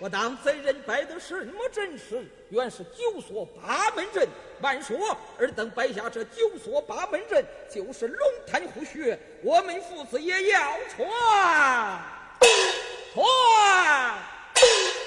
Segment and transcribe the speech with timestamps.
[0.00, 2.24] 我当贼人摆的什么阵势？
[2.48, 4.26] 原是九所八门阵，
[4.62, 4.96] 万说
[5.38, 11.06] 尔等摆下这九所八门阵，就是龙潭虎穴，我们父子也要穿
[13.12, 13.26] 穿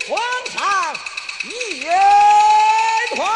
[0.00, 0.94] 穿上
[1.44, 1.80] 一
[3.16, 3.26] 穿。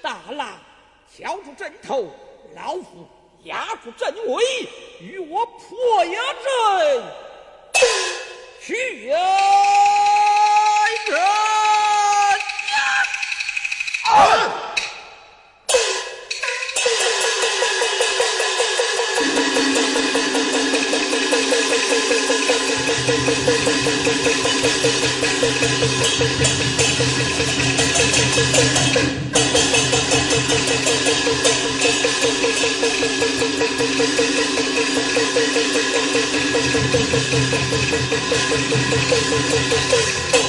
[0.00, 0.60] 大郎
[1.12, 2.14] 敲住阵头，
[2.54, 3.04] 老夫
[3.42, 4.44] 压住阵尾，
[5.00, 7.02] 与我破压阵
[8.64, 9.16] 去呀！
[12.70, 12.92] 呀！
[14.04, 14.61] 啊！
[37.72, 38.02] Thank
[40.36, 40.41] you.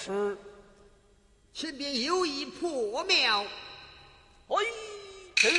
[0.00, 0.36] 啊，何事？
[1.52, 3.44] 前边有一破庙。
[4.48, 4.56] 哎，
[5.34, 5.50] 这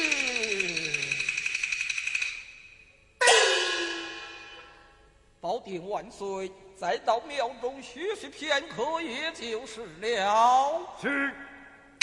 [5.40, 6.52] 保定万岁！
[6.78, 10.82] 再到庙中休息片刻，也就是了。
[11.02, 11.34] 是，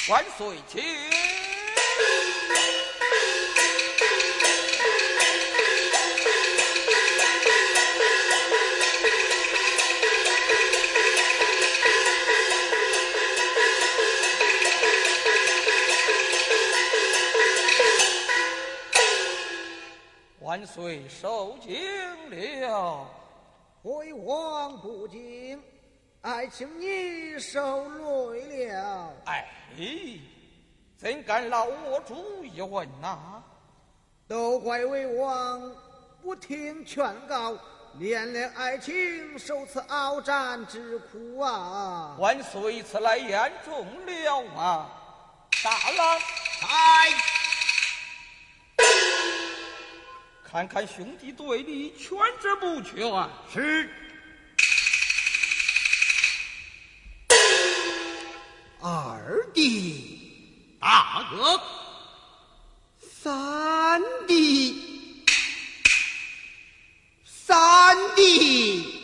[0.08, 0.82] 万岁，请。
[20.58, 21.78] 万岁受惊
[22.30, 23.06] 了，
[23.80, 25.62] 回王不敬，
[26.20, 27.88] 爱卿你受
[28.32, 29.14] 累了。
[29.26, 29.46] 哎，
[30.96, 33.40] 怎敢劳我主一问呐？
[34.26, 35.72] 都怪魏王
[36.20, 37.56] 不听劝告，
[38.00, 42.16] 连累爱卿受此鏖战之苦啊！
[42.18, 44.90] 万岁此来言重了啊！
[45.62, 46.18] 大郎，
[46.62, 47.37] 哎。
[50.50, 53.28] 看看兄弟对你全之不全？
[53.52, 53.90] 是。
[58.80, 61.60] 二弟，大哥，
[62.98, 65.22] 三弟，
[67.26, 68.97] 三弟。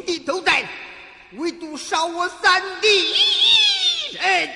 [0.00, 0.66] 兄弟都在，
[1.32, 4.50] 唯独少我三弟一人。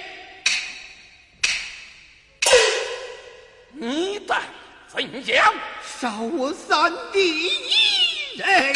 [3.73, 4.41] 你待
[4.89, 5.55] 怎样？
[6.01, 8.75] 少我三弟一人，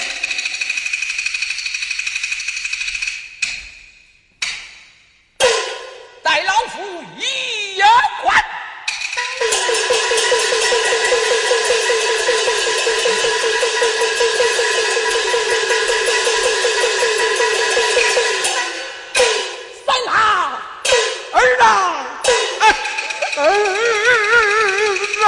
[23.39, 23.45] 不
[25.07, 25.23] 帅，